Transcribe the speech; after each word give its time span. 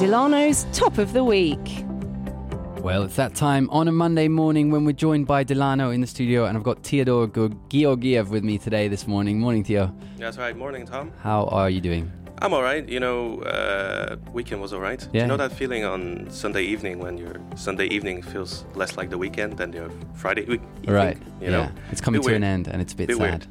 Delano's 0.00 0.64
Top 0.72 0.96
of 0.96 1.12
the 1.12 1.22
Week. 1.22 1.84
Well, 2.78 3.02
it's 3.02 3.16
that 3.16 3.34
time 3.34 3.68
on 3.68 3.86
a 3.86 3.92
Monday 3.92 4.28
morning 4.28 4.70
when 4.70 4.86
we're 4.86 4.92
joined 4.92 5.26
by 5.26 5.44
Delano 5.44 5.90
in 5.90 6.00
the 6.00 6.06
studio, 6.06 6.46
and 6.46 6.56
I've 6.56 6.62
got 6.64 6.82
Theodore 6.82 7.26
Georgiev 7.68 8.30
with 8.30 8.42
me 8.42 8.56
today 8.56 8.88
this 8.88 9.06
morning. 9.06 9.38
Morning, 9.38 9.62
Theo. 9.62 9.94
That's 10.16 10.38
right. 10.38 10.56
Morning, 10.56 10.86
Tom. 10.86 11.12
How 11.20 11.44
are 11.48 11.68
you 11.68 11.82
doing? 11.82 12.10
I'm 12.38 12.54
all 12.54 12.62
right. 12.62 12.88
You 12.88 12.98
know, 12.98 13.42
uh, 13.42 14.16
weekend 14.32 14.62
was 14.62 14.72
all 14.72 14.80
right. 14.80 15.06
Yeah. 15.12 15.20
You 15.20 15.28
know 15.28 15.36
that 15.36 15.52
feeling 15.52 15.84
on 15.84 16.30
Sunday 16.30 16.62
evening 16.62 16.98
when 16.98 17.18
your 17.18 17.36
Sunday 17.54 17.84
evening 17.88 18.22
feels 18.22 18.64
less 18.74 18.96
like 18.96 19.10
the 19.10 19.18
weekend 19.18 19.58
than 19.58 19.74
your 19.74 19.90
Friday 20.14 20.46
week. 20.46 20.62
evening, 20.78 20.94
right. 20.94 21.18
You 21.42 21.50
know, 21.50 21.60
yeah. 21.64 21.72
It's 21.92 22.00
coming 22.00 22.22
Bit 22.22 22.28
to 22.28 22.34
an 22.36 22.42
end, 22.44 22.68
and 22.68 22.80
it's 22.80 22.94
a 22.94 22.96
bit, 22.96 23.08
Bit 23.08 23.18
sad. 23.18 23.22
weird. 23.22 23.46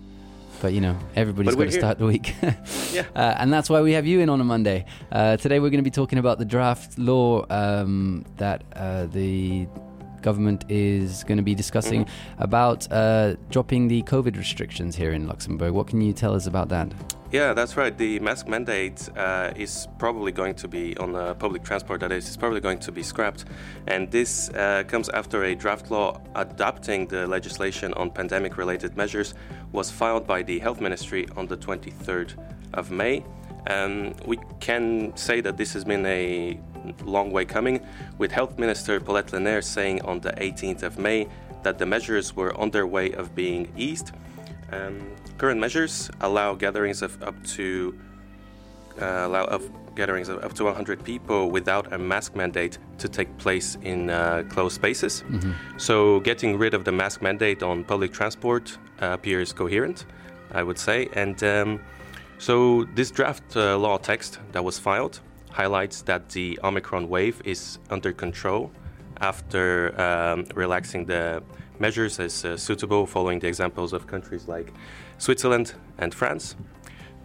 But 0.61 0.73
you 0.73 0.81
know, 0.81 0.97
everybody's 1.15 1.55
got 1.55 1.63
to 1.65 1.69
here. 1.71 1.79
start 1.79 1.99
the 1.99 2.05
week. 2.05 2.35
Yeah. 2.91 3.05
Uh, 3.15 3.35
and 3.37 3.53
that's 3.53 3.69
why 3.69 3.81
we 3.81 3.91
have 3.93 4.07
you 4.07 4.19
in 4.19 4.29
on 4.29 4.41
a 4.41 4.43
Monday. 4.43 4.83
Uh, 5.11 5.37
today 5.37 5.59
we're 5.59 5.69
going 5.69 5.83
to 5.83 5.87
be 5.87 5.91
talking 5.91 6.17
about 6.17 6.39
the 6.39 6.45
draft 6.45 6.97
law 6.97 7.45
um, 7.51 8.25
that 8.37 8.63
uh, 8.75 9.05
the 9.05 9.67
government 10.23 10.65
is 10.69 11.23
going 11.25 11.37
to 11.37 11.43
be 11.43 11.53
discussing 11.53 12.05
Mm-hmm. 12.05 12.43
about 12.43 12.91
uh, 12.91 13.35
dropping 13.51 13.87
the 13.89 14.01
COVID 14.03 14.35
restrictions 14.37 14.95
here 14.95 15.11
in 15.11 15.27
Luxembourg. 15.27 15.71
What 15.71 15.85
can 15.87 16.01
you 16.01 16.13
tell 16.13 16.33
us 16.33 16.47
about 16.47 16.69
that? 16.69 16.91
Yeah, 17.31 17.53
that's 17.53 17.77
right. 17.77 17.95
The 17.95 18.19
mask 18.21 18.47
mandate 18.47 19.07
uh, 19.15 19.51
is 19.55 19.87
probably 19.99 20.31
going 20.31 20.55
to 20.55 20.67
be 20.67 20.97
on 20.97 21.13
public 21.35 21.63
transport. 21.63 21.99
That 21.99 22.11
is, 22.11 22.27
is 22.27 22.35
probably 22.35 22.59
going 22.59 22.79
to 22.79 22.91
be 22.91 23.03
scrapped, 23.03 23.45
and 23.85 24.09
this 24.09 24.49
uh, 24.49 24.83
comes 24.87 25.09
after 25.09 25.43
a 25.43 25.53
draft 25.53 25.91
law 25.91 26.19
adopting 26.33 27.05
the 27.05 27.27
legislation 27.27 27.93
on 27.93 28.09
pandemic-related 28.09 28.97
measures 28.97 29.35
was 29.73 29.91
filed 29.91 30.25
by 30.25 30.41
the 30.41 30.57
Health 30.57 30.81
Ministry 30.81 31.27
on 31.37 31.45
the 31.45 31.55
23rd 31.55 32.33
of 32.73 32.89
May. 32.89 33.23
Um, 33.67 34.15
we 34.25 34.39
can 34.59 35.15
say 35.15 35.39
that 35.41 35.55
this 35.55 35.71
has 35.73 35.85
been 35.85 36.07
a 36.07 36.59
long 37.03 37.29
way 37.29 37.45
coming, 37.45 37.85
with 38.17 38.31
Health 38.31 38.57
Minister 38.57 38.99
Paulette 38.99 39.27
Lenert 39.27 39.65
saying 39.65 40.01
on 40.01 40.19
the 40.19 40.31
18th 40.31 40.81
of 40.81 40.97
May 40.97 41.27
that 41.61 41.77
the 41.77 41.85
measures 41.85 42.35
were 42.35 42.57
on 42.57 42.71
their 42.71 42.87
way 42.87 43.11
of 43.11 43.35
being 43.35 43.71
eased. 43.77 44.13
Um, 44.71 45.15
current 45.37 45.59
measures 45.59 46.09
allow 46.21 46.53
gatherings 46.53 47.01
of 47.01 47.21
up 47.23 47.35
to 47.55 47.97
uh, 49.01 49.27
allow 49.27 49.45
of 49.45 49.69
gatherings 49.95 50.29
of 50.29 50.43
up 50.43 50.53
to 50.53 50.63
100 50.65 51.03
people 51.03 51.51
without 51.51 51.93
a 51.93 51.97
mask 51.97 52.35
mandate 52.35 52.77
to 52.97 53.07
take 53.07 53.29
place 53.37 53.77
in 53.81 54.09
uh, 54.09 54.43
closed 54.49 54.75
spaces. 54.75 55.23
So, 55.77 56.19
getting 56.21 56.57
rid 56.57 56.73
of 56.73 56.83
the 56.83 56.91
mask 56.91 57.21
mandate 57.21 57.63
on 57.63 57.83
public 57.83 58.11
transport 58.11 58.77
uh, 59.01 59.07
appears 59.07 59.53
coherent, 59.53 60.05
I 60.51 60.63
would 60.63 60.77
say. 60.77 61.07
And 61.13 61.41
um, 61.43 61.79
so, 62.37 62.85
this 62.95 63.11
draft 63.11 63.55
uh, 63.55 63.77
law 63.77 63.97
text 63.97 64.39
that 64.51 64.63
was 64.63 64.79
filed 64.79 65.19
highlights 65.51 66.03
that 66.03 66.29
the 66.29 66.59
Omicron 66.63 67.09
wave 67.09 67.41
is 67.43 67.79
under 67.89 68.11
control 68.13 68.71
after 69.19 69.99
um, 69.99 70.45
relaxing 70.55 71.05
the 71.05 71.43
measures 71.79 72.19
as 72.19 72.45
uh, 72.45 72.57
suitable, 72.57 73.05
following 73.05 73.39
the 73.39 73.47
examples 73.47 73.93
of 73.93 74.07
countries 74.07 74.47
like 74.47 74.73
Switzerland 75.17 75.73
and 75.97 76.13
France. 76.13 76.55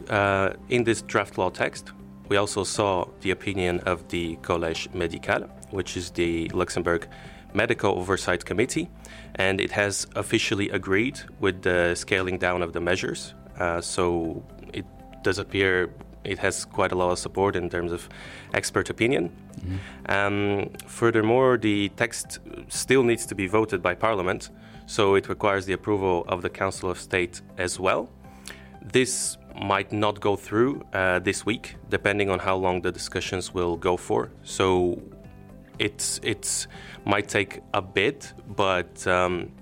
Uh, 0.09 0.51
in 0.69 0.85
this 0.85 1.03
draft 1.03 1.39
law 1.39 1.51
text, 1.51 1.93
we 2.29 2.37
also 2.37 2.65
saw 2.65 3.07
the 3.21 3.31
opinion 3.31 3.81
of 3.81 4.09
the 4.09 4.37
Collège 4.37 4.89
Médical, 4.93 5.49
which 5.71 5.97
is 5.97 6.11
the 6.11 6.49
Luxembourg 6.51 7.09
Medical 7.53 7.99
Oversight 7.99 8.45
Committee, 8.45 8.89
and 9.37 9.61
it 9.61 9.71
has 9.71 10.07
officially 10.17 10.71
agreed 10.71 11.21
with 11.41 11.63
the 11.63 11.95
scaling 11.95 12.39
down 12.39 12.63
of 12.63 12.73
the 12.73 12.81
measures. 12.81 13.35
Uh, 13.59 13.81
so 13.81 14.43
it 14.73 14.85
does 15.23 15.39
appear 15.39 15.91
it 16.25 16.39
has 16.39 16.65
quite 16.65 16.93
a 16.93 16.95
lot 16.95 17.11
of 17.11 17.19
support 17.19 17.57
in 17.57 17.69
terms 17.71 17.93
of 17.93 18.09
expert 18.53 18.91
opinion. 18.91 19.31
Um, 20.09 20.71
furthermore, 20.87 21.57
the 21.57 21.91
text 21.97 22.41
still 22.69 23.03
needs 23.03 23.27
to 23.27 23.35
be 23.35 23.47
voted 23.47 23.83
by 23.83 23.95
Parliament, 23.95 24.51
so 24.87 25.15
it 25.15 25.29
requires 25.29 25.67
the 25.67 25.73
approval 25.73 26.25
of 26.29 26.43
the 26.43 26.51
Council 26.51 26.91
of 26.91 26.99
State 26.99 27.43
as 27.59 27.81
well. 27.81 28.09
This 28.93 29.39
might 29.55 29.93
not 29.93 30.21
go 30.21 30.37
through 30.37 30.83
uh, 30.93 31.21
this 31.21 31.47
week, 31.47 31.77
depending 31.89 32.31
on 32.31 32.39
how 32.39 32.57
long 32.57 32.83
the 32.83 32.93
discussions 32.93 33.55
will 33.55 33.77
go 33.77 33.97
for. 33.97 34.31
So 34.43 35.01
it's 35.79 36.21
it's 36.23 36.67
might 37.05 37.29
take 37.29 37.61
a 37.73 37.83
bit, 37.83 38.33
but 38.57 39.07
um, 39.07 39.53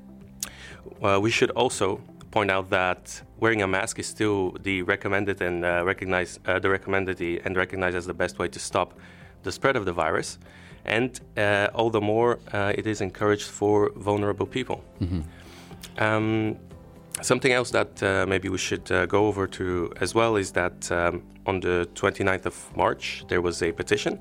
uh, 1.02 1.18
we 1.20 1.30
should 1.30 1.50
also 1.50 2.00
point 2.32 2.50
out 2.50 2.70
that 2.70 3.22
wearing 3.38 3.62
a 3.62 3.68
mask 3.68 3.98
is 3.98 4.06
still 4.06 4.56
the 4.62 4.82
recommended 4.82 5.40
and 5.40 5.64
uh, 5.64 5.84
recognized 5.84 6.40
uh, 6.48 6.58
the 6.58 6.68
recommended 6.68 7.20
and 7.44 7.56
recognized 7.56 7.96
as 7.96 8.06
the 8.06 8.14
best 8.14 8.38
way 8.40 8.48
to 8.48 8.58
stop 8.58 8.98
the 9.44 9.52
spread 9.52 9.76
of 9.76 9.84
the 9.84 9.92
virus, 9.92 10.38
and 10.84 11.20
uh, 11.36 11.68
all 11.74 11.90
the 11.90 12.00
more 12.00 12.38
uh, 12.52 12.72
it 12.76 12.86
is 12.86 13.00
encouraged 13.00 13.48
for 13.48 13.90
vulnerable 13.96 14.46
people. 14.46 14.82
Um, 15.98 16.56
something 17.20 17.52
else 17.52 17.70
that 17.70 18.02
uh, 18.02 18.26
maybe 18.26 18.48
we 18.48 18.58
should 18.58 18.90
uh, 18.90 19.06
go 19.06 19.26
over 19.26 19.46
to 19.46 19.92
as 20.00 20.14
well 20.14 20.36
is 20.36 20.52
that 20.52 20.90
um, 20.90 21.22
on 21.46 21.60
the 21.60 21.88
29th 21.94 22.46
of 22.46 22.76
March 22.76 23.24
there 23.28 23.40
was 23.40 23.62
a 23.62 23.72
petition 23.72 24.18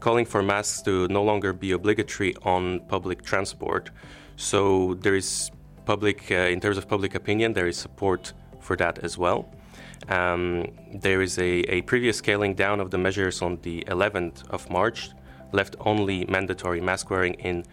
calling 0.00 0.26
for 0.26 0.42
masks 0.42 0.82
to 0.82 1.08
no 1.08 1.22
longer 1.22 1.52
be 1.52 1.72
obligatory 1.72 2.36
on 2.42 2.80
public 2.88 3.22
transport. 3.22 3.90
So 4.36 4.94
there 5.00 5.14
is 5.14 5.50
public, 5.84 6.30
uh, 6.30 6.34
in 6.34 6.60
terms 6.60 6.78
of 6.78 6.88
public 6.88 7.14
opinion, 7.14 7.52
there 7.52 7.66
is 7.66 7.76
support 7.76 8.32
for 8.60 8.76
that 8.76 8.98
as 8.98 9.18
well. 9.18 9.48
Um, 10.08 10.66
there 10.92 11.22
is 11.22 11.38
a, 11.38 11.60
a 11.76 11.82
previous 11.82 12.18
scaling 12.18 12.54
down 12.54 12.80
of 12.80 12.90
the 12.90 12.98
measures 12.98 13.42
on 13.42 13.58
the 13.62 13.84
11th 13.88 14.48
of 14.50 14.68
March, 14.70 15.10
left 15.52 15.76
only 15.80 16.24
mandatory 16.26 16.80
mask 16.80 17.10
wearing 17.10 17.34
in 17.34 17.64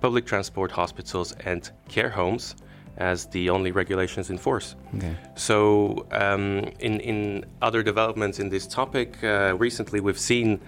public 0.00 0.26
transport, 0.26 0.70
hospitals, 0.70 1.32
and 1.44 1.70
care 1.88 2.10
homes 2.10 2.54
as 2.98 3.26
the 3.26 3.48
only 3.48 3.70
regulations 3.70 4.28
in 4.28 4.36
force. 4.36 4.74
Okay. 4.96 5.14
So, 5.36 6.06
um, 6.10 6.64
in, 6.80 7.00
in 7.00 7.44
other 7.62 7.82
developments 7.82 8.40
in 8.40 8.48
this 8.48 8.66
topic, 8.66 9.22
uh, 9.22 9.54
recently 9.56 10.00
we've 10.00 10.18
seen 10.18 10.60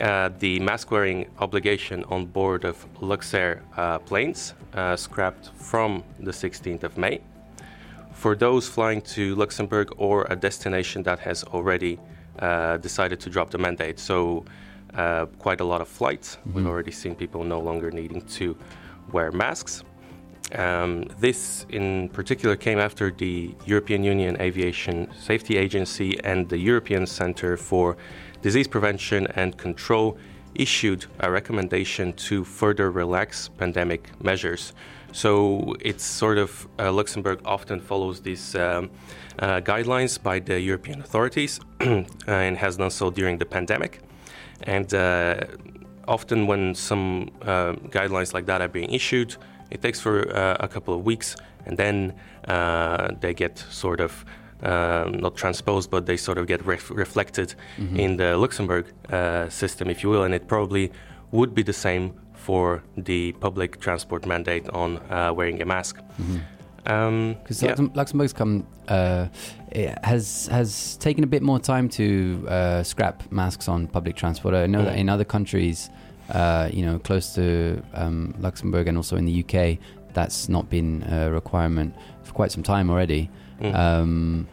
uh, 0.00 0.30
the 0.38 0.58
mask 0.60 0.90
wearing 0.90 1.26
obligation 1.38 2.04
on 2.04 2.26
board 2.26 2.64
of 2.64 2.86
Luxair 3.00 3.60
uh, 3.76 3.98
planes 3.98 4.54
uh, 4.74 4.96
scrapped 4.96 5.50
from 5.54 6.02
the 6.20 6.30
16th 6.30 6.82
of 6.84 6.96
May. 6.96 7.20
For 8.12 8.34
those 8.34 8.68
flying 8.68 9.02
to 9.02 9.34
Luxembourg 9.34 9.92
or 9.96 10.26
a 10.30 10.36
destination 10.36 11.02
that 11.02 11.18
has 11.18 11.44
already 11.44 11.98
uh, 12.38 12.76
decided 12.78 13.20
to 13.20 13.30
drop 13.30 13.50
the 13.50 13.58
mandate, 13.58 13.98
so 13.98 14.44
uh, 14.94 15.26
quite 15.38 15.60
a 15.60 15.64
lot 15.64 15.80
of 15.80 15.88
flights. 15.88 16.38
We've 16.52 16.66
already 16.66 16.92
seen 16.92 17.14
people 17.14 17.44
no 17.44 17.60
longer 17.60 17.90
needing 17.90 18.22
to 18.22 18.56
wear 19.10 19.32
masks. 19.32 19.84
Um, 20.54 21.04
this, 21.18 21.64
in 21.70 22.10
particular, 22.10 22.56
came 22.56 22.78
after 22.78 23.10
the 23.10 23.54
European 23.64 24.04
Union 24.04 24.40
Aviation 24.40 25.08
Safety 25.18 25.56
Agency 25.56 26.22
and 26.24 26.48
the 26.48 26.58
European 26.58 27.06
Centre 27.06 27.56
for 27.56 27.96
Disease 28.42 28.66
Prevention 28.66 29.28
and 29.36 29.56
Control 29.56 30.18
issued 30.56 31.06
a 31.20 31.30
recommendation 31.30 32.12
to 32.14 32.44
further 32.44 32.90
relax 32.90 33.48
pandemic 33.48 34.10
measures. 34.22 34.72
So 35.12 35.76
it's 35.80 36.04
sort 36.04 36.38
of 36.38 36.66
uh, 36.78 36.90
Luxembourg 36.90 37.40
often 37.44 37.80
follows 37.80 38.20
these 38.20 38.54
um, 38.56 38.90
uh, 39.38 39.60
guidelines 39.60 40.20
by 40.20 40.40
the 40.40 40.60
European 40.60 41.00
authorities 41.00 41.60
and 41.80 42.56
has 42.56 42.76
done 42.76 42.90
so 42.90 43.10
during 43.10 43.38
the 43.38 43.46
pandemic. 43.46 44.00
And 44.64 44.92
uh, 44.92 45.40
often, 46.08 46.46
when 46.46 46.74
some 46.74 47.30
uh, 47.42 47.74
guidelines 47.90 48.34
like 48.34 48.46
that 48.46 48.60
are 48.60 48.68
being 48.68 48.90
issued, 48.90 49.36
it 49.70 49.82
takes 49.82 50.00
for 50.00 50.34
uh, 50.36 50.56
a 50.60 50.68
couple 50.68 50.94
of 50.94 51.04
weeks, 51.04 51.36
and 51.66 51.76
then 51.76 52.14
uh, 52.48 53.12
they 53.20 53.34
get 53.34 53.58
sort 53.70 54.00
of 54.00 54.24
uh, 54.62 55.10
not 55.12 55.36
transposed, 55.36 55.90
but 55.90 56.06
they 56.06 56.16
sort 56.16 56.38
of 56.38 56.46
get 56.46 56.64
ref- 56.66 56.90
reflected 56.90 57.54
in 57.96 58.16
the 58.16 58.36
Luxembourg 58.36 58.84
uh, 59.10 59.48
system, 59.48 59.88
if 59.90 60.02
you 60.02 60.10
will. 60.10 60.22
And 60.24 60.34
it 60.34 60.46
probably 60.48 60.90
would 61.32 61.54
be 61.54 61.62
the 61.62 61.72
same 61.72 62.12
for 62.34 62.82
the 62.96 63.32
public 63.40 63.80
transport 63.80 64.26
mandate 64.26 64.68
on 64.70 64.98
uh, 65.10 65.32
wearing 65.34 65.62
a 65.62 65.64
mask. 65.64 65.96
Um, 66.86 67.36
Because 67.42 67.62
yeah. 67.62 67.76
Luxembourg's 67.94 68.32
come 68.32 68.66
uh, 68.88 69.26
has 70.02 70.48
has 70.48 70.96
taken 70.96 71.22
a 71.24 71.26
bit 71.26 71.42
more 71.42 71.60
time 71.60 71.88
to 71.90 72.04
uh, 72.48 72.82
scrap 72.82 73.22
masks 73.30 73.68
on 73.68 73.86
public 73.86 74.16
transport. 74.16 74.54
I 74.54 74.66
know 74.66 74.82
that 74.84 74.94
Mm. 74.94 75.00
in 75.00 75.08
other 75.08 75.24
countries, 75.24 75.90
uh, 76.34 76.68
you 76.72 76.84
know, 76.84 76.98
close 76.98 77.34
to 77.34 77.80
um, 77.94 78.34
Luxembourg 78.40 78.88
and 78.88 78.96
also 78.96 79.16
in 79.16 79.24
the 79.26 79.44
UK, 79.44 79.78
that's 80.12 80.48
not 80.48 80.68
been 80.68 81.02
a 81.08 81.30
requirement 81.30 81.94
for 82.24 82.32
quite 82.34 82.50
some 82.52 82.62
time 82.64 82.90
already. 82.90 83.30
Mm. 83.62 83.74
Um, 83.74 84.46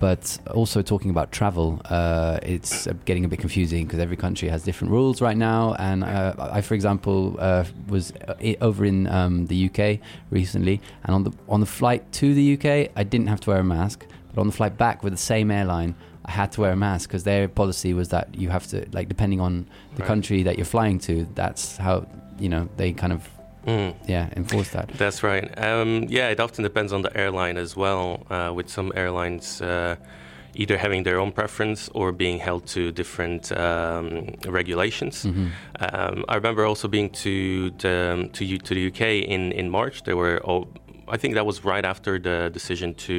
but 0.00 0.36
also 0.52 0.82
talking 0.82 1.10
about 1.12 1.30
travel, 1.30 1.80
uh, 1.84 2.40
it's 2.42 2.88
getting 3.04 3.24
a 3.24 3.28
bit 3.28 3.38
confusing 3.38 3.86
because 3.86 4.00
every 4.00 4.16
country 4.16 4.48
has 4.48 4.64
different 4.64 4.90
rules 4.90 5.20
right 5.20 5.36
now. 5.36 5.74
And 5.78 6.02
uh, 6.02 6.34
I, 6.38 6.60
for 6.60 6.74
example, 6.74 7.36
uh, 7.38 7.64
was 7.86 8.12
uh, 8.26 8.34
over 8.60 8.84
in 8.84 9.06
um, 9.06 9.46
the 9.46 9.66
UK 9.70 10.00
recently, 10.30 10.80
and 11.04 11.14
on 11.14 11.22
the 11.22 11.32
on 11.48 11.60
the 11.60 11.66
flight 11.66 12.10
to 12.14 12.34
the 12.34 12.54
UK, 12.54 12.90
I 12.96 13.04
didn't 13.04 13.28
have 13.28 13.38
to 13.42 13.50
wear 13.50 13.60
a 13.60 13.64
mask. 13.64 14.04
But 14.34 14.40
on 14.40 14.48
the 14.48 14.52
flight 14.52 14.76
back 14.76 15.04
with 15.04 15.12
the 15.12 15.18
same 15.18 15.52
airline, 15.52 15.94
I 16.24 16.32
had 16.32 16.50
to 16.52 16.62
wear 16.62 16.72
a 16.72 16.76
mask 16.76 17.08
because 17.08 17.22
their 17.22 17.46
policy 17.46 17.94
was 17.94 18.08
that 18.08 18.34
you 18.34 18.48
have 18.48 18.66
to, 18.68 18.84
like, 18.92 19.08
depending 19.08 19.40
on 19.40 19.66
the 19.94 20.00
Right. 20.00 20.06
country 20.08 20.42
that 20.42 20.56
you're 20.56 20.64
flying 20.64 20.98
to, 21.00 21.28
that's 21.36 21.76
how 21.76 22.06
you 22.40 22.48
know 22.48 22.68
they 22.76 22.92
kind 22.92 23.12
of 23.12 23.28
Mm. 23.66 23.94
yeah 24.08 24.28
enforce 24.36 24.70
that. 24.70 24.88
That's 24.98 25.22
right. 25.22 25.44
Um, 25.58 26.06
yeah, 26.08 26.28
it 26.32 26.40
often 26.40 26.64
depends 26.64 26.92
on 26.92 27.02
the 27.02 27.16
airline 27.16 27.56
as 27.56 27.76
well. 27.76 28.26
Uh, 28.30 28.52
with 28.54 28.68
some 28.68 28.92
airlines 28.96 29.60
uh, 29.60 29.94
either 30.54 30.76
having 30.76 31.04
their 31.04 31.18
own 31.18 31.32
preference 31.32 31.88
or 31.94 32.12
being 32.12 32.38
held 32.40 32.66
to 32.66 32.92
different 32.92 33.50
um, 33.52 34.34
regulations. 34.48 35.22
hmm 35.22 35.46
Um, 35.80 36.24
I 36.28 36.34
remember 36.36 36.64
also 36.64 36.88
being 36.88 37.10
to 37.24 37.70
the 37.78 38.28
to, 38.32 38.44
U- 38.44 38.58
to 38.68 38.74
the 38.74 38.86
UK 38.90 39.00
in 39.28 39.52
in 39.52 39.70
March. 39.70 40.02
There 40.02 40.16
were 40.16 40.38
all. 40.44 40.66
I 41.14 41.16
think 41.18 41.34
that 41.34 41.44
was 41.46 41.64
right 41.64 41.84
after 41.84 42.18
the 42.18 42.50
decision 42.52 42.94
to 43.06 43.14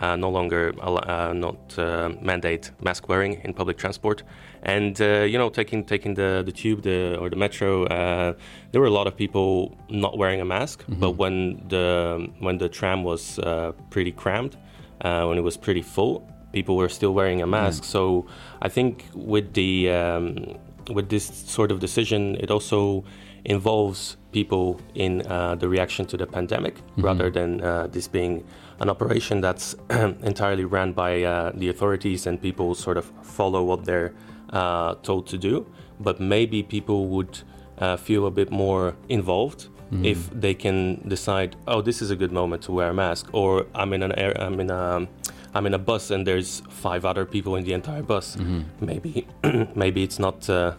uh, 0.00 0.16
no 0.16 0.30
longer 0.30 0.72
uh, 0.80 1.32
not 1.34 1.78
uh, 1.78 2.08
mandate 2.22 2.70
mask 2.80 3.08
wearing 3.08 3.40
in 3.44 3.52
public 3.54 3.76
transport, 3.76 4.22
and 4.62 5.00
uh, 5.00 5.22
you 5.22 5.38
know 5.38 5.50
taking 5.50 5.84
taking 5.84 6.14
the, 6.14 6.42
the 6.44 6.52
tube 6.52 6.82
the, 6.82 7.16
or 7.18 7.30
the 7.30 7.36
metro, 7.36 7.84
uh, 7.84 8.34
there 8.72 8.80
were 8.80 8.86
a 8.86 8.92
lot 8.92 9.06
of 9.06 9.16
people 9.16 9.76
not 9.88 10.18
wearing 10.18 10.40
a 10.40 10.44
mask. 10.44 10.84
But 11.00 11.12
when 11.12 11.62
the 11.68 12.30
when 12.38 12.58
the 12.58 12.68
tram 12.68 13.04
was 13.04 13.38
uh, 13.38 13.72
pretty 13.90 14.12
crammed, 14.12 14.56
uh, 15.00 15.26
when 15.26 15.38
it 15.38 15.42
was 15.42 15.56
pretty 15.56 15.82
full, 15.82 16.28
people 16.52 16.76
were 16.76 16.88
still 16.88 17.14
wearing 17.14 17.42
a 17.42 17.46
mask. 17.46 17.84
So 17.84 18.26
I 18.62 18.68
think 18.68 19.04
with 19.14 19.54
the 19.54 19.90
um, 19.90 20.58
with 20.90 21.08
this 21.08 21.24
sort 21.26 21.70
of 21.70 21.80
decision, 21.80 22.36
it 22.36 22.50
also 22.50 23.04
involves 23.44 24.16
people 24.32 24.80
in 24.94 25.22
uh, 25.26 25.54
the 25.54 25.68
reaction 25.68 26.04
to 26.06 26.16
the 26.16 26.26
pandemic 26.26 26.76
rather 26.96 27.30
than 27.30 27.60
uh, 27.62 27.86
this 27.86 28.08
being 28.08 28.44
an 28.80 28.90
operation 28.90 29.40
that's 29.40 29.74
entirely 29.90 30.64
run 30.64 30.92
by 30.92 31.22
uh, 31.22 31.52
the 31.54 31.68
authorities 31.68 32.26
and 32.26 32.40
people 32.40 32.74
sort 32.74 32.96
of 32.96 33.10
follow 33.22 33.62
what 33.64 33.84
they're 33.84 34.12
uh, 34.50 34.94
told 35.02 35.26
to 35.28 35.38
do. 35.38 35.66
But 36.00 36.20
maybe 36.20 36.62
people 36.62 37.06
would 37.08 37.40
uh, 37.78 37.96
feel 37.96 38.26
a 38.26 38.30
bit 38.30 38.50
more 38.50 38.94
involved 39.08 39.68
if 40.02 40.28
they 40.38 40.52
can 40.52 41.08
decide, 41.08 41.56
oh, 41.66 41.80
this 41.80 42.02
is 42.02 42.10
a 42.10 42.16
good 42.16 42.30
moment 42.30 42.62
to 42.64 42.72
wear 42.72 42.90
a 42.90 42.94
mask, 42.94 43.30
or 43.32 43.64
I'm 43.74 43.94
in 43.94 44.02
an 44.02 44.12
air, 44.18 44.38
I'm 44.38 44.60
in 44.60 44.70
a 44.70 45.08
I'm 45.54 45.66
in 45.66 45.72
a 45.72 45.78
bus 45.78 46.10
and 46.10 46.26
there's 46.26 46.60
five 46.68 47.06
other 47.06 47.24
people 47.24 47.56
in 47.56 47.64
the 47.64 47.72
entire 47.72 48.02
bus. 48.02 48.36
Maybe 48.80 49.26
maybe 49.74 50.02
it's 50.02 50.18
not 50.18 50.48
uh, 50.50 50.74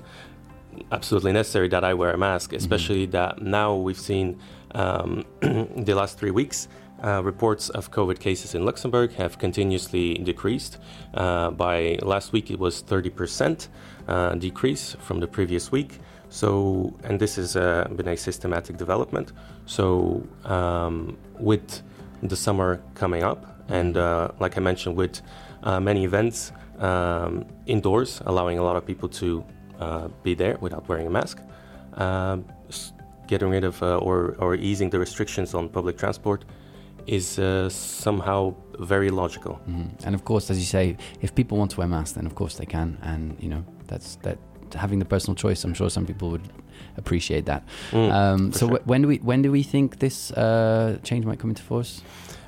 absolutely 0.91 1.33
necessary 1.33 1.69
that 1.69 1.83
I 1.83 1.93
wear 1.95 2.11
a 2.11 2.17
mask, 2.17 2.53
especially 2.53 3.07
that 3.07 3.41
now 3.41 3.75
we've 3.75 3.99
seen 3.99 4.39
um, 4.75 5.25
the 5.41 5.95
last 5.95 6.19
three 6.19 6.31
weeks. 6.31 6.67
Uh, 7.01 7.23
reports 7.23 7.69
of 7.69 7.91
COVID 7.91 8.19
cases 8.19 8.55
in 8.55 8.65
Luxembourg 8.65 9.13
have 9.13 9.39
continuously 9.39 10.15
decreased. 10.15 10.77
Uh, 11.13 11.49
by 11.49 11.97
last 12.01 12.33
week, 12.33 12.51
it 12.51 12.59
was 12.59 12.83
30% 12.83 13.67
uh, 14.07 14.35
decrease 14.35 14.97
from 14.99 15.21
the 15.21 15.27
previous 15.27 15.71
week. 15.71 15.99
So, 16.29 16.93
and 17.03 17.19
this 17.19 17.37
has 17.37 17.55
uh, 17.55 17.87
been 17.95 18.09
a 18.09 18.17
systematic 18.17 18.75
development. 18.75 19.31
So, 19.65 20.27
um, 20.43 21.17
with 21.39 21.81
the 22.21 22.35
summer 22.35 22.81
coming 22.95 23.23
up, 23.23 23.45
and 23.69 23.95
uh, 23.95 24.29
like 24.39 24.57
I 24.57 24.61
mentioned, 24.61 24.97
with 24.97 25.21
uh, 25.63 25.79
many 25.79 26.03
events 26.03 26.51
um, 26.79 27.45
indoors, 27.65 28.21
allowing 28.25 28.59
a 28.59 28.63
lot 28.63 28.75
of 28.75 28.85
people 28.85 29.07
to 29.09 29.45
be 30.23 30.33
there 30.33 30.57
without 30.59 30.89
wearing 30.89 31.07
a 31.07 31.09
mask, 31.09 31.39
getting 33.29 33.49
rid 33.49 33.63
of 33.63 33.81
uh, 33.81 33.97
or, 33.97 34.35
or 34.39 34.55
easing 34.55 34.89
the 34.89 34.99
restrictions 34.99 35.53
on 35.53 35.69
public 35.69 35.97
transport 35.97 36.43
is 37.07 37.39
uh, 37.39 37.69
somehow 37.69 38.53
very 38.79 39.09
logical. 39.09 39.59
Mhm. 39.67 40.05
And 40.05 40.15
of 40.15 40.23
course, 40.23 40.49
as 40.51 40.57
you 40.59 40.65
say, 40.65 40.95
if 41.21 41.33
people 41.35 41.57
want 41.57 41.71
to 41.71 41.77
wear 41.77 41.87
masks, 41.87 42.13
then 42.15 42.25
of 42.25 42.35
course 42.35 42.55
they 42.57 42.65
can, 42.65 42.97
and 43.01 43.35
you 43.39 43.49
know 43.49 43.63
that's 43.87 44.15
that 44.23 44.37
having 44.75 44.99
the 44.99 45.05
personal 45.05 45.35
choice. 45.35 45.63
I'm 45.63 45.73
sure 45.73 45.89
some 45.89 46.05
people 46.05 46.29
would 46.29 46.47
appreciate 46.97 47.45
that. 47.45 47.63
Mm, 47.91 48.11
um, 48.11 48.51
so 48.53 48.67
sure. 48.67 48.77
wh- 48.77 48.87
when 48.87 49.01
do 49.01 49.07
we 49.07 49.17
when 49.17 49.41
do 49.41 49.51
we 49.51 49.63
think 49.63 49.99
this 49.99 50.31
uh, 50.31 50.97
change 51.03 51.25
might 51.25 51.39
come 51.39 51.49
into 51.51 51.63
force? 51.63 52.01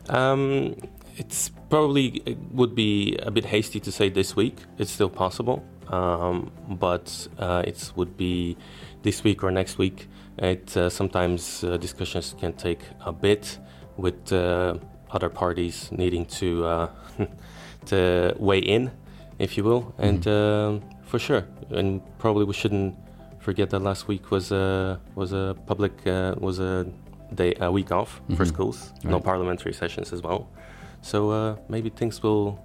Um, 0.09 0.75
it's 1.17 1.49
probably 1.69 2.21
it 2.25 2.37
would 2.53 2.73
be 2.75 3.15
a 3.23 3.31
bit 3.31 3.45
hasty 3.45 3.79
to 3.79 3.91
say 3.91 4.09
this 4.09 4.35
week. 4.35 4.55
It's 4.77 4.91
still 4.91 5.09
possible, 5.09 5.63
um, 5.89 6.51
but 6.69 7.27
uh, 7.39 7.63
it 7.67 7.91
would 7.95 8.15
be 8.17 8.55
this 9.03 9.23
week 9.23 9.43
or 9.43 9.51
next 9.51 9.77
week. 9.77 10.07
It 10.37 10.75
uh, 10.77 10.89
sometimes 10.89 11.63
uh, 11.63 11.77
discussions 11.77 12.35
can 12.39 12.53
take 12.53 12.79
a 13.05 13.11
bit 13.11 13.59
with 14.01 14.31
uh, 14.33 14.75
other 15.11 15.29
parties 15.29 15.89
needing 15.91 16.25
to 16.39 16.65
uh, 16.65 16.89
to 17.85 18.35
weigh 18.39 18.59
in, 18.59 18.91
if 19.39 19.57
you 19.57 19.63
will, 19.63 19.93
and 19.97 20.27
um 20.27 20.81
for 21.03 21.19
sure. 21.19 21.43
And 21.71 22.01
probably 22.19 22.45
we 22.45 22.53
shouldn't 22.53 22.95
forget 23.39 23.69
that 23.69 23.79
last 23.81 24.07
week 24.07 24.31
was 24.31 24.51
a 24.51 24.99
was 25.15 25.33
a 25.33 25.55
public 25.65 25.91
uh, 26.07 26.35
was 26.39 26.59
a 26.59 26.85
day 27.35 27.53
a 27.59 27.71
week 27.71 27.91
off 27.91 28.21
for 28.35 28.43
Mhm. 28.45 28.47
schools. 28.47 28.93
No 29.03 29.19
parliamentary 29.19 29.73
sessions 29.73 30.13
as 30.13 30.21
well. 30.21 30.47
So 31.01 31.29
uh, 31.31 31.55
maybe 31.69 31.89
things 31.89 32.21
will 32.23 32.57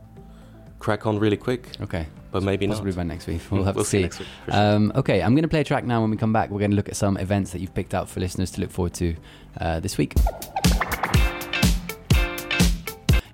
crack 0.79 1.07
on 1.07 1.19
really 1.19 1.37
quick, 1.39 1.63
Okay, 1.81 2.07
but 2.33 2.43
maybe 2.43 2.67
possibly 2.69 2.91
not. 2.91 2.97
by 2.97 3.03
next 3.15 3.27
week. 3.27 3.41
We'll 3.51 3.65
have 3.69 3.77
we'll 3.77 3.85
to 3.85 3.91
see 3.91 3.99
see. 3.99 4.03
week. 4.03 4.29
For 4.45 4.53
sure. 4.53 4.75
Um, 4.77 4.93
okay, 4.95 5.23
I'm 5.23 5.35
going 5.35 5.43
to 5.49 5.49
play 5.49 5.61
a 5.61 5.65
track 5.65 5.85
now. 5.85 6.01
When 6.03 6.11
we 6.11 6.17
come 6.17 6.33
back, 6.33 6.51
we're 6.51 6.59
going 6.61 6.73
to 6.73 6.77
look 6.77 6.89
at 6.89 6.97
some 6.97 7.17
events 7.17 7.51
that 7.53 7.61
you've 7.61 7.75
picked 7.75 7.95
out 7.95 8.09
for 8.09 8.21
listeners 8.21 8.51
to 8.53 8.61
look 8.61 8.71
forward 8.71 8.95
to 8.95 9.15
uh, 9.61 9.81
this 9.81 9.97
week. 9.99 10.13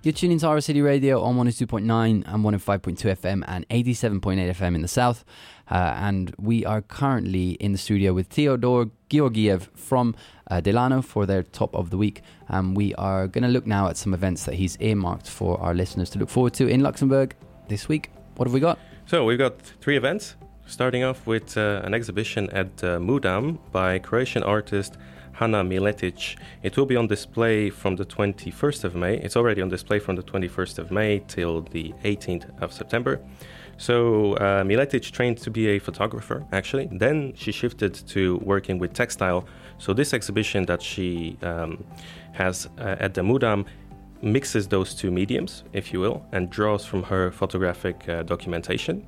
You're 0.04 0.12
tuning 0.12 0.40
to 0.40 0.48
ARA 0.48 0.60
City 0.60 0.82
Radio 0.82 1.22
on 1.22 1.36
102.9 1.36 1.84
and 1.86 2.24
105.2 2.26 2.96
FM 3.18 3.44
and 3.46 3.68
87.8 3.68 4.50
FM 4.50 4.74
in 4.74 4.82
the 4.82 4.88
south. 4.88 5.24
Uh, 5.70 5.94
and 5.96 6.34
we 6.40 6.66
are 6.66 6.82
currently 6.82 7.50
in 7.52 7.70
the 7.70 7.78
studio 7.78 8.12
with 8.12 8.26
Theodore 8.26 8.90
Georgiev 9.08 9.70
from 9.76 10.16
uh, 10.50 10.60
Delano 10.60 11.02
for 11.02 11.24
their 11.24 11.44
top 11.44 11.72
of 11.76 11.90
the 11.90 11.96
week. 11.96 12.22
And 12.48 12.76
we 12.76 12.96
are 12.96 13.28
going 13.28 13.44
to 13.44 13.48
look 13.48 13.64
now 13.64 13.86
at 13.86 13.96
some 13.96 14.12
events 14.12 14.44
that 14.46 14.56
he's 14.56 14.76
earmarked 14.80 15.30
for 15.30 15.60
our 15.60 15.72
listeners 15.72 16.10
to 16.10 16.18
look 16.18 16.30
forward 16.30 16.54
to 16.54 16.66
in 16.66 16.80
Luxembourg 16.80 17.36
this 17.68 17.88
week. 17.88 18.10
What 18.34 18.48
have 18.48 18.54
we 18.54 18.58
got? 18.58 18.80
So 19.06 19.24
we've 19.24 19.38
got 19.38 19.60
three 19.60 19.96
events. 19.96 20.34
Starting 20.72 21.04
off 21.04 21.26
with 21.26 21.58
uh, 21.58 21.82
an 21.84 21.92
exhibition 21.92 22.48
at 22.48 22.82
uh, 22.82 22.98
Mudam 22.98 23.58
by 23.72 23.98
Croatian 23.98 24.42
artist 24.42 24.96
Hana 25.32 25.62
Miletic. 25.62 26.38
It 26.62 26.78
will 26.78 26.86
be 26.86 26.96
on 26.96 27.06
display 27.08 27.68
from 27.68 27.96
the 27.96 28.06
21st 28.06 28.84
of 28.84 28.94
May. 28.94 29.18
It's 29.18 29.36
already 29.36 29.60
on 29.60 29.68
display 29.68 29.98
from 29.98 30.16
the 30.16 30.22
21st 30.22 30.78
of 30.78 30.90
May 30.90 31.18
till 31.28 31.60
the 31.60 31.92
18th 32.04 32.58
of 32.62 32.72
September. 32.72 33.20
So 33.76 34.32
uh, 34.38 34.64
Miletic 34.64 35.02
trained 35.02 35.36
to 35.42 35.50
be 35.50 35.68
a 35.68 35.78
photographer, 35.78 36.46
actually. 36.52 36.88
Then 36.90 37.34
she 37.36 37.52
shifted 37.52 37.92
to 38.08 38.38
working 38.38 38.78
with 38.78 38.94
textile. 38.94 39.44
So 39.76 39.92
this 39.92 40.14
exhibition 40.14 40.64
that 40.64 40.80
she 40.80 41.36
um, 41.42 41.84
has 42.32 42.66
uh, 42.78 42.96
at 42.98 43.12
the 43.12 43.20
Mudam 43.20 43.66
mixes 44.22 44.68
those 44.68 44.94
two 44.94 45.10
mediums, 45.10 45.64
if 45.74 45.92
you 45.92 46.00
will, 46.00 46.24
and 46.32 46.48
draws 46.48 46.86
from 46.86 47.02
her 47.02 47.30
photographic 47.30 48.08
uh, 48.08 48.22
documentation. 48.22 49.06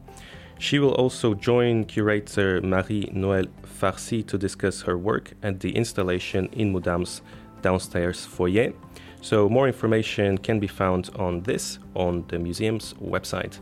She 0.58 0.78
will 0.78 0.94
also 0.94 1.34
join 1.34 1.84
curator 1.84 2.61
Marie 2.62 3.11
Noël 3.12 3.49
Farsi 3.80 4.26
to 4.26 4.38
discuss 4.38 4.82
her 4.82 4.96
work 4.96 5.32
at 5.42 5.61
the 5.61 5.75
installation 5.75 6.49
in 6.52 6.73
Mudam's 6.73 7.23
downstairs 7.61 8.25
foyer. 8.25 8.73
So, 9.20 9.49
more 9.49 9.66
information 9.66 10.38
can 10.38 10.61
be 10.61 10.66
found 10.66 11.11
on 11.16 11.42
this 11.42 11.78
on 11.94 12.25
the 12.28 12.38
museum's 12.38 12.94
website. 12.94 13.58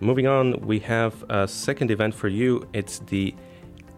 Moving 0.00 0.26
on, 0.26 0.60
we 0.66 0.80
have 0.80 1.24
a 1.28 1.46
second 1.46 1.90
event 1.90 2.14
for 2.14 2.28
you. 2.28 2.66
It's 2.72 2.98
the 3.00 3.34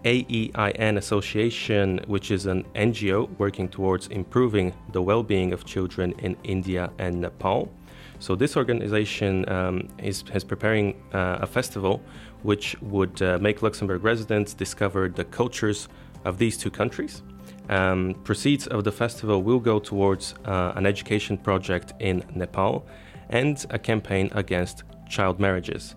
AEIN 0.05 0.99
Association, 0.99 2.01
which 2.07 2.31
is 2.31 2.47
an 2.47 2.65
NGO 2.75 3.29
working 3.39 3.69
towards 3.69 4.07
improving 4.09 4.73
the 4.93 5.03
well 5.03 5.23
being 5.23 5.53
of 5.53 5.65
children 5.65 6.13
in 6.19 6.37
India 6.45 6.93
and 6.99 7.21
Nepal. 7.21 7.73
So, 8.19 8.35
this 8.35 8.57
organization 8.57 9.49
um, 9.49 9.89
is, 9.99 10.25
is 10.33 10.45
preparing 10.45 10.95
uh, 11.13 11.39
a 11.41 11.47
festival 11.47 12.01
which 12.43 12.77
would 12.81 13.21
uh, 13.21 13.39
make 13.41 13.63
Luxembourg 13.63 14.03
residents 14.03 14.55
discover 14.55 15.09
the 15.09 15.25
cultures 15.25 15.89
of 16.25 16.39
these 16.39 16.57
two 16.57 16.71
countries. 16.71 17.23
Um, 17.69 18.15
proceeds 18.25 18.67
of 18.69 18.85
the 18.85 18.93
festival 18.93 19.43
will 19.43 19.59
go 19.59 19.79
towards 19.79 20.35
uh, 20.45 20.73
an 20.77 20.87
education 20.87 21.37
project 21.37 21.93
in 22.01 22.25
Nepal 22.35 22.87
and 23.29 23.65
a 23.71 23.79
campaign 23.79 24.31
against 24.33 24.85
child 25.09 25.41
marriages. 25.41 25.95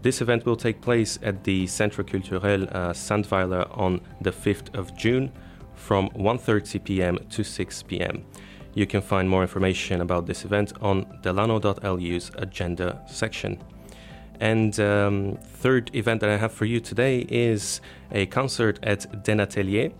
This 0.00 0.20
event 0.20 0.46
will 0.46 0.56
take 0.56 0.80
place 0.80 1.18
at 1.22 1.44
the 1.44 1.66
Centre 1.66 2.02
Culturel 2.02 2.64
uh, 2.74 2.92
Sandweiler 2.92 3.66
on 3.78 4.00
the 4.20 4.32
5th 4.32 4.74
of 4.74 4.96
June 4.96 5.30
from 5.74 6.08
1:30 6.10 6.84
p.m. 6.84 7.18
to 7.30 7.44
6 7.44 7.82
p.m. 7.84 8.24
You 8.74 8.86
can 8.86 9.02
find 9.02 9.28
more 9.28 9.42
information 9.42 10.00
about 10.00 10.26
this 10.26 10.44
event 10.44 10.72
on 10.80 11.06
delano.lu's 11.22 12.30
agenda 12.36 13.02
section. 13.06 13.58
And 14.40 14.78
um, 14.80 15.38
third 15.42 15.94
event 15.94 16.20
that 16.20 16.30
I 16.30 16.36
have 16.36 16.52
for 16.52 16.64
you 16.64 16.80
today 16.80 17.26
is 17.28 17.80
a 18.10 18.26
concert 18.26 18.78
at 18.82 19.22
Den 19.24 19.40
Atelier 19.40 19.92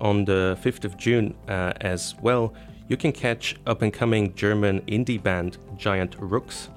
on 0.00 0.24
the 0.24 0.56
5th 0.62 0.84
of 0.84 0.96
June 0.96 1.34
uh, 1.48 1.72
as 1.80 2.14
well. 2.22 2.54
You 2.88 2.96
can 2.96 3.12
catch 3.12 3.56
up 3.66 3.82
and 3.82 3.92
coming 3.92 4.34
German 4.34 4.80
indie 4.82 5.22
band 5.22 5.58
Giant 5.76 6.16
Rooks. 6.18 6.70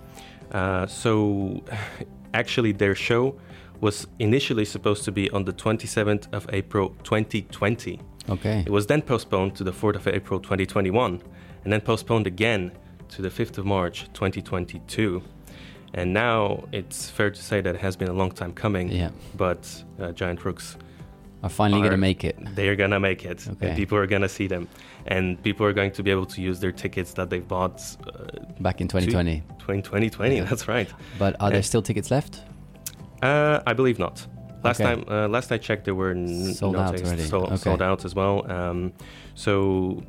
Uh, 0.51 0.86
so, 0.86 1.63
actually, 2.33 2.72
their 2.72 2.93
show 2.93 3.36
was 3.79 4.07
initially 4.19 4.65
supposed 4.65 5.03
to 5.05 5.12
be 5.12 5.29
on 5.31 5.45
the 5.45 5.53
27th 5.53 6.31
of 6.33 6.48
April 6.53 6.95
2020. 7.03 8.00
Okay. 8.29 8.63
It 8.65 8.69
was 8.69 8.88
then 8.88 9.01
postponed 9.01 9.55
to 9.55 9.63
the 9.63 9.74
4th 9.74 9.95
of 9.95 10.07
April 10.07 10.39
2021, 10.39 11.22
and 11.63 11.72
then 11.74 11.82
postponed 11.82 12.27
again 12.27 12.72
to 13.10 13.22
the 13.22 13.29
5th 13.29 13.58
of 13.58 13.65
March 13.65 14.08
2022. 14.13 15.22
And 15.93 16.12
now 16.13 16.63
it's 16.72 17.10
fair 17.10 17.29
to 17.29 17.41
say 17.41 17.62
that 17.62 17.75
it 17.75 17.82
has 17.82 17.96
been 17.96 18.08
a 18.10 18.13
long 18.13 18.32
time 18.32 18.51
coming. 18.53 18.89
Yeah. 18.91 19.12
But 19.38 19.84
uh, 20.00 20.12
Giant 20.12 20.43
Rooks 20.43 20.75
Are 21.43 21.50
finally 21.50 21.82
going 21.82 21.91
to 21.91 21.98
make 21.98 22.24
it. 22.24 22.36
they're 22.55 22.75
gonna 22.75 23.00
make 23.00 23.25
it, 23.25 23.48
Okay. 23.48 23.67
and 23.67 23.77
people 23.77 23.98
are 23.98 24.08
gonna 24.08 24.27
see 24.29 24.48
them, 24.48 24.67
and 25.05 25.41
people 25.43 25.65
are 25.67 25.74
going 25.74 25.91
to 25.91 26.01
be 26.01 26.10
able 26.10 26.25
to 26.25 26.41
use 26.41 26.60
their 26.60 26.72
tickets 26.72 27.13
that 27.13 27.29
they've 27.29 27.48
bought 27.48 27.79
uh, 28.08 28.39
Back 28.62 28.82
in 28.82 28.88
2020. 28.88 29.43
20, 29.60 29.82
2020. 29.84 30.38
Yeah. 30.38 30.43
That's 30.46 30.67
right. 30.67 30.89
But 31.20 31.36
are 31.39 31.51
there 31.51 31.62
still 31.63 31.82
tickets 31.84 32.10
left? 32.10 32.41
Uh, 33.22 33.62
I 33.67 33.74
believe 33.74 34.00
not. 34.00 34.25
Last 34.63 34.79
Okay. 34.82 34.96
time, 34.96 35.05
uh, 35.10 35.27
last 35.27 35.51
I 35.51 35.58
checked, 35.58 35.84
there 35.86 35.96
were 35.96 36.12
n- 36.12 36.53
Sold 36.53 36.75
out 36.77 36.91
tickets 36.91 37.10
already. 37.10 37.24
sold, 37.24 37.46
Okay. 37.48 37.55
sold 37.58 37.82
out 37.82 38.03
as 38.05 38.15
well. 38.15 38.50
Um, 38.51 38.93
so, 39.36 40.01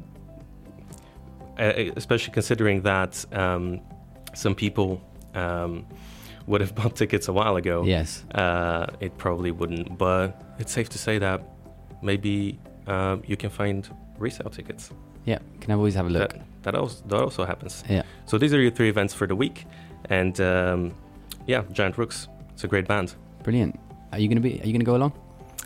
especially 1.59 2.33
considering 2.33 2.83
that 2.83 3.25
um, 3.33 3.81
some 4.35 4.55
people 4.55 5.01
um, 5.35 5.87
would 6.47 6.61
have 6.61 6.75
bought 6.79 6.97
tickets 6.97 7.29
a 7.29 7.33
while 7.33 7.57
ago, 7.57 7.85
Yes. 7.85 8.25
uh, 8.35 8.87
it 9.01 9.17
probably 9.19 9.51
wouldn't. 9.51 9.97
But 9.99 10.41
it's 10.59 10.73
safe 10.73 10.89
to 10.91 10.99
say 10.99 11.19
that 11.19 11.43
maybe 12.03 12.59
uh, 12.87 13.17
you 13.27 13.37
can 13.37 13.51
find 13.51 13.89
resale 14.19 14.51
tickets. 14.51 14.91
Yeah. 15.25 15.39
Can 15.61 15.71
I 15.71 15.75
always 15.75 15.95
have 15.95 16.07
a 16.07 16.11
look? 16.11 16.33
That, 16.33 16.43
that 16.63 16.75
also 16.75 17.03
that 17.09 17.19
also 17.21 17.45
happens. 17.45 17.83
Yeah. 17.89 18.03
So 18.27 18.39
these 18.39 18.53
are 18.55 18.61
your 18.61 18.71
three 18.71 18.89
events 18.89 19.15
for 19.15 19.27
the 19.27 19.35
week, 19.37 19.65
and 20.11 20.39
um, 20.41 20.95
yeah, 21.47 21.63
Giant 21.73 21.97
Rooks. 21.99 22.29
It's 22.53 22.65
a 22.65 22.69
great 22.69 22.87
band. 22.87 23.15
Brilliant. 23.43 23.79
Are 24.13 24.19
you 24.19 24.29
going 24.29 24.37
to 24.37 24.43
be? 24.43 24.61
Are 24.61 24.67
you 24.67 24.79
to 24.79 24.85
go 24.85 24.97
along? 24.97 25.13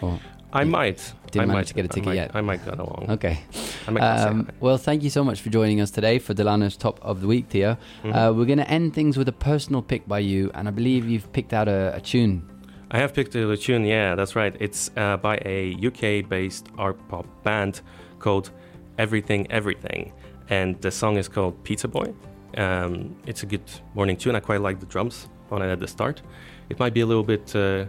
Or 0.01 0.19
I 0.53 0.65
might. 0.65 1.13
didn't 1.31 1.43
I 1.43 1.47
manage 1.47 1.55
might, 1.55 1.67
to 1.67 1.75
get 1.75 1.85
a 1.85 1.89
ticket 1.89 2.05
might- 2.07 2.15
yet? 2.15 2.31
I 2.35 2.41
might 2.41 2.65
go 2.65 2.73
along. 2.73 3.07
okay. 3.11 3.41
I 3.89 3.91
might 3.91 4.01
go 4.01 4.29
Um, 4.31 4.49
well, 4.61 4.77
thank 4.77 5.03
you 5.03 5.11
so 5.11 5.25
much 5.25 5.41
for 5.41 5.49
joining 5.49 5.81
us 5.81 5.91
today 5.91 6.19
for 6.19 6.35
Delano's 6.35 6.77
top 6.77 6.99
of 7.03 7.21
the 7.23 7.27
week, 7.27 7.47
Theo. 7.49 7.79
Mhm. 8.05 8.15
Uh, 8.15 8.33
we're 8.35 8.45
going 8.45 8.59
to 8.59 8.71
end 8.71 8.93
things 8.95 9.17
with 9.17 9.29
a 9.29 9.33
personal 9.33 9.81
pick 9.83 10.07
by 10.07 10.19
you, 10.19 10.51
and 10.55 10.69
I 10.69 10.71
believe 10.71 11.09
you've 11.09 11.33
picked 11.33 11.53
out 11.55 11.69
a, 11.69 11.95
a 11.97 12.01
tune. 12.01 12.43
I 12.91 12.99
have 12.99 13.15
picked 13.15 13.35
a 13.35 13.57
tune. 13.57 13.85
Yeah, 13.85 14.15
that's 14.15 14.37
right. 14.37 14.55
It's 14.61 14.91
uh, 14.97 15.17
by 15.17 15.37
a 15.45 15.75
UK-based 15.87 16.69
art 16.77 16.99
pop 17.09 17.27
band 17.43 17.81
called 18.19 18.51
Everything 18.99 19.51
Everything, 19.51 20.13
and 20.51 20.79
the 20.83 20.91
song 20.91 21.17
is 21.17 21.29
called 21.29 21.63
Pizza 21.65 21.89
Boy. 21.89 22.13
Um, 22.57 23.17
it's 23.27 23.43
a 23.43 23.47
good 23.47 23.71
morning 23.95 24.17
tune. 24.17 24.35
I 24.37 24.41
quite 24.41 24.61
like 24.61 24.81
the 24.81 24.87
drums 24.87 25.29
on 25.51 25.63
it 25.63 25.71
at 25.71 25.81
the 25.81 25.89
start. 25.89 26.21
It 26.69 26.79
might 26.79 26.93
be 26.93 27.01
a 27.01 27.07
little 27.07 27.25
bit 27.25 27.55
uh, 27.57 27.87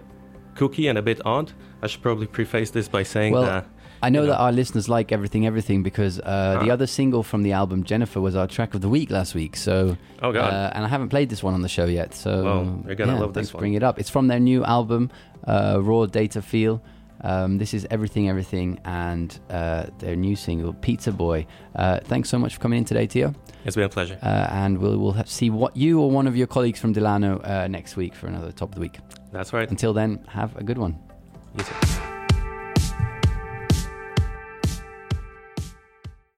kooky 0.56 0.90
and 0.90 0.98
a 0.98 1.02
bit 1.02 1.20
odd. 1.26 1.52
I 1.82 1.88
should 1.88 2.02
probably 2.02 2.28
preface 2.28 2.72
this 2.72 2.88
by 2.88 3.04
saying 3.04 3.34
Well, 3.34 3.44
that 3.44 3.66
I 4.02 4.10
know 4.10 4.22
You 4.22 4.28
know. 4.28 4.34
that 4.34 4.40
our 4.40 4.52
listeners 4.52 4.88
like 4.88 5.12
everything, 5.12 5.46
everything 5.46 5.84
because 5.84 6.20
uh, 6.20 6.60
the 6.64 6.72
other 6.72 6.88
single 6.88 7.22
from 7.24 7.44
the 7.44 7.52
album 7.52 7.84
Jennifer 7.84 8.22
was 8.22 8.36
our 8.36 8.48
track 8.48 8.74
of 8.74 8.82
the 8.82 8.90
week 8.90 9.10
last 9.12 9.36
week. 9.36 9.56
So, 9.58 9.98
oh 10.22 10.32
god, 10.32 10.54
uh, 10.54 10.72
and 10.74 10.86
I 10.86 10.88
haven't 10.88 11.10
played 11.10 11.30
this 11.30 11.44
one 11.44 11.54
on 11.54 11.62
the 11.62 11.70
show 11.70 11.86
yet. 11.86 12.14
So, 12.14 12.44
Well, 12.44 12.84
you're 12.86 12.96
gonna 12.96 13.14
yeah, 13.14 13.20
love 13.20 13.34
this 13.34 13.54
one. 13.54 13.60
bringing 13.62 13.78
it 13.78 13.84
up. 13.84 14.00
It's 14.00 14.10
from 14.10 14.28
their 14.28 14.40
new 14.40 14.64
album, 14.64 15.10
uh, 15.46 15.80
Raw 15.82 16.06
Data 16.06 16.42
Feel. 16.42 16.82
Um, 17.22 17.58
this 17.58 17.74
is 17.74 17.86
everything, 17.92 18.30
everything, 18.30 18.80
and 18.86 19.38
uh, 19.50 19.88
their 20.00 20.16
new 20.16 20.38
single, 20.38 20.72
Pizza 20.72 21.12
Boy. 21.12 21.46
Uh, 21.76 22.00
thanks 22.06 22.30
so 22.30 22.40
much 22.40 22.54
for 22.56 22.62
coming 22.62 22.80
in 22.80 22.86
today, 22.86 23.08
Theo. 23.08 23.34
it's 23.66 23.76
been 23.76 23.84
a 23.84 23.90
pleasure. 23.90 24.18
Uh, 24.24 24.48
and 24.52 24.78
we'll 24.78 24.98
we'll 24.98 25.12
have, 25.12 25.30
see 25.30 25.50
what 25.50 25.76
you 25.76 26.00
or 26.00 26.10
one 26.10 26.28
of 26.28 26.38
your 26.38 26.48
colleagues 26.48 26.80
from 26.80 26.94
Delano 26.94 27.40
uh, 27.42 27.68
next 27.68 27.98
week 27.98 28.16
for 28.16 28.28
another 28.28 28.54
top 28.54 28.70
of 28.70 28.76
the 28.76 28.82
week. 28.82 29.00
That's 29.34 29.52
right. 29.52 29.70
Until 29.70 29.92
then, 29.92 30.24
have 30.30 30.56
a 30.56 30.64
good 30.64 30.78
one. 30.78 30.98
You 31.58 31.64
too. 31.66 32.19